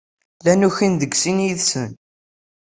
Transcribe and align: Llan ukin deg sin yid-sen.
Llan 0.39 0.65
ukin 0.67 0.93
deg 1.01 1.11
sin 1.21 1.43
yid-sen. 1.45 1.91